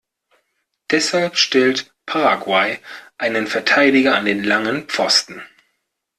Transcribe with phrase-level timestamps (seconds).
[0.89, 2.79] Deshalb stellt Paraguay
[3.19, 5.43] einen Verteidiger an den langen Pfosten.